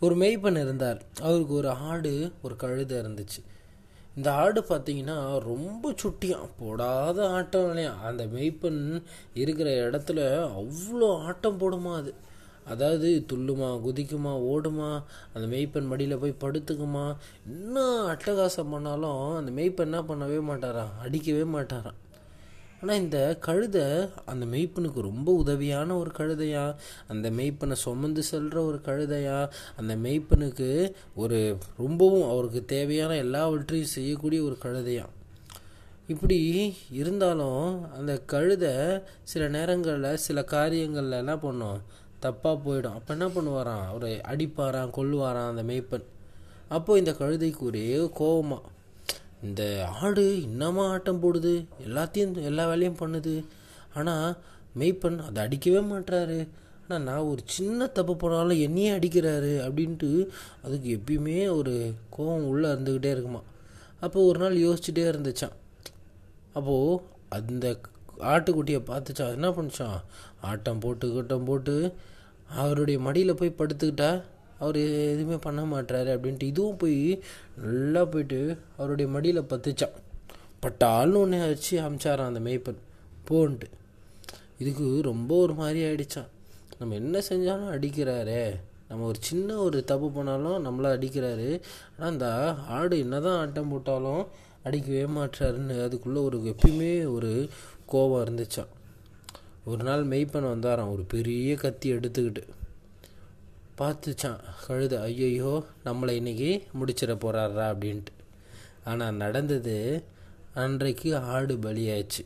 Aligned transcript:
ஒரு 0.00 0.14
மெய்ப்பன் 0.16 0.60
இருந்தார். 0.60 1.00
அவருக்கு 1.22 1.54
ஒரு 1.54 1.68
ஆடு 1.68 2.32
ஒரு 2.42 2.56
கழுதை 2.56 2.98
இருந்துச்சு. 2.98 3.40
இந்த 4.16 4.32
ஆடு 4.32 4.60
பார்த்தீங்கன்னா 4.60 5.38
ரொம்ப 5.38 5.92
சுட்டியாக 5.96 6.48
போடாத 6.58 7.28
ஆட்டம் 7.28 7.68
இல்லையா? 7.68 7.96
அந்த 8.00 8.24
மெய்ப்பன் 8.24 9.02
இருக்கிற 9.34 9.90
இடத்துல 9.90 10.18
அவ்வளோ 10.60 11.18
ஆட்டம் 11.18 11.60
போடுமா 11.60 11.94
அது? 11.94 12.14
அதாவது 12.64 13.26
துள்ளுமா 13.32 13.68
குதிக்குமா 13.86 14.32
ஓடுமா 14.52 15.02
அந்த 15.34 15.56
மெய்ப்பன் 15.56 15.86
மடியில் 15.86 16.18
போய் 16.18 16.40
படுத்துக்குமா? 16.40 17.16
என்ன 17.46 17.80
அட்டகாசம் 18.06 18.70
பண்ணாலும் 18.70 19.36
அந்த 19.36 19.62
மெய்ப்பன் 19.62 19.88
என்ன 19.90 20.02
பண்ணவே 20.02 20.40
மாட்டாரான் 20.50 20.94
அடிக்கவே 21.02 21.44
மாட்டாராம். 21.58 21.98
ஆனால் 22.84 22.98
இந்த 22.98 23.36
கழுதை 23.40 23.82
அந்த 24.26 24.44
மெய்ப்பனுக்கு 24.46 25.00
ரொம்ப 25.00 25.42
உதவியான 25.44 25.96
ஒரு 25.98 26.10
கழுதையா? 26.18 26.74
அந்த 27.08 27.30
மெய்ப்பனை 27.30 27.72
சுமந்து 27.72 28.22
செல்கிற 28.30 28.54
ஒரு 28.54 28.80
கழுதையா? 28.84 29.48
அந்த 29.76 29.96
மெய்ப்பனுக்கு 29.96 30.92
ஒரு 31.14 31.56
ரொம்பவும் 31.76 32.30
அவருக்கு 32.30 32.64
தேவையான 32.64 33.16
எல்லாவற்றையும் 33.16 33.88
செய்யக்கூடிய 33.88 34.42
ஒரு 34.42 34.58
கழுதையா? 34.62 35.06
இப்படி 36.08 36.38
இருந்தாலும் 36.90 37.92
அந்த 37.92 38.18
கழுதை 38.18 38.74
சில 39.22 39.48
நேரங்களில் 39.48 40.16
சில 40.16 40.44
காரியங்களில் 40.44 41.20
என்ன 41.22 41.38
பண்ணும்? 41.38 41.80
தப்பாக 42.22 42.60
போயிடும். 42.66 42.98
அப்போ 42.98 43.14
என்ன 43.16 43.28
பண்ணுவாராம்? 43.28 43.86
அவரை 43.86 44.20
அடிப்பாரான் 44.28 44.94
கொல்லுவாரான் 44.96 45.48
அந்த 45.48 45.62
மெய்ப்பன். 45.62 46.04
அப்போது 46.68 46.98
இந்த 46.98 47.12
கழுதைக்கு 47.24 47.58
ஒரே 47.58 48.10
கோபமாக 48.14 48.72
இந்த 49.42 49.86
ஆடு 50.00 50.24
இன்னமா 50.46 50.84
ஆட்டம் 50.94 51.22
போடுது 51.22 51.54
எல்லாத்தையும் 51.86 52.36
எல்லா 52.50 52.66
வேலையும் 52.68 53.00
பண்ணுது. 53.00 53.34
ஆனால் 53.94 54.36
மெய்ப்பன் 54.78 55.18
அதை 55.18 55.38
அடிக்கவே 55.46 55.80
மாட்டுறாரு 55.90 56.48
ஆனால் 56.82 57.02
நான் 57.02 57.28
ஒரு 57.30 57.42
சின்ன 57.44 57.86
தப்பு 57.86 58.16
போனாலும் 58.16 58.58
என்னையே 58.58 58.90
அடிக்கிறாரு 58.92 59.52
அப்படின்ட்டு 59.66 60.28
அதுக்கு 60.62 60.88
எப்பயுமே 60.98 61.36
ஒரு 61.58 61.94
கோபம் 62.10 62.48
உள்ளே 62.52 62.68
இருந்துக்கிட்டே 62.68 63.12
இருக்குமா. 63.14 63.42
அப்போ 64.00 64.24
ஒரு 64.24 64.38
நாள் 64.38 64.64
யோசிச்சுட்டே 64.64 65.04
இருந்துச்சான் 65.12 65.54
அப்போது 66.52 67.00
அந்த 67.28 67.66
ஆட்டுக்குட்டியை 68.32 68.80
பார்த்துச்சான் 68.90 69.34
என்ன 69.36 69.48
பண்ணிச்சான் 69.48 69.96
ஆட்டம் 70.40 70.78
போட்டு 70.78 71.12
கூட்டம் 71.12 71.44
போட்டு 71.44 71.94
அவருடைய 72.54 72.98
மடியில் 72.98 73.34
போய் 73.34 73.58
படுத்துக்கிட்டா 73.58 74.10
அவர் 74.58 74.76
எதுவுமே 74.76 75.36
பண்ண 75.36 75.62
மாட்டுறாரு 75.64 76.10
அப்படின்ட்டு 76.16 76.42
இதுவும் 76.42 76.76
போய் 76.76 77.22
நல்லா 77.56 78.04
போயிட்டு 78.04 78.58
அவருடைய 78.76 79.10
மடியில் 79.10 79.42
பத்துச்சான் 79.42 79.94
பட்டால்னு 80.62 81.14
ஒன்று 81.14 81.38
வச்சு 81.38 81.80
அமிச்சாரான் 81.80 82.26
அந்த 82.26 82.40
மேய்ப்பன். 82.40 82.80
போன்ட்டு. 83.30 83.68
இதுக்கு 84.58 85.00
ரொம்ப 85.02 85.36
ஒரு 85.36 85.54
மாதிரி 85.54 85.80
ஆயிடுச்சான் 85.80 86.28
நம்ம 86.78 86.94
என்ன 86.94 87.18
செஞ்சாலும் 87.18 87.74
அடிக்கிறாரே. 87.74 88.60
நம்ம 88.88 89.06
ஒரு 89.06 89.18
சின்ன 89.20 89.56
ஒரு 89.56 89.84
தப்பு 89.84 90.10
பண்ணாலும் 90.10 90.66
நம்மளை 90.66 90.86
அடிக்கிறாரு. 90.86 91.60
ஆனால் 91.96 92.12
அந்த 92.12 92.54
ஆடு 92.54 92.98
என்னதான் 92.98 93.38
ஆட்டம் 93.38 93.68
போட்டாலும் 93.68 94.26
அடிக்கவே 94.64 95.02
மாட்டாருன்னு 95.02 95.84
அதுக்குள்ளே 95.84 96.20
ஒரு 96.20 96.38
எப்பயுமே 96.38 97.12
ஒரு 97.12 97.48
கோபம் 97.86 98.24
இருந்துச்சான் 98.24 98.72
ஒரு 99.64 99.84
நாள் 99.84 100.06
மெய்ப்பன் 100.06 100.50
வந்தாராம். 100.52 100.92
ஒரு 100.92 101.04
பெரிய 101.08 101.54
கத்தி 101.54 101.92
எடுத்துக்கிட்டு. 101.92 102.42
பார்த்துச்சான். 103.78 104.40
கழுத 104.68 105.00
ஐயையோ 105.00 105.64
நம்மளை 105.84 106.10
இன்னைக்கு 106.10 106.50
முடிச்சிட 106.80 107.12
போகிறாரா 107.14 107.66
அப்படின்ட்டு. 107.72 108.12
ஆனால் 108.84 109.14
நடந்தது 109.14 110.04
அன்றைக்கு 110.54 111.16
ஆடு 111.16 111.54
பலியாச்சு. 111.54 112.22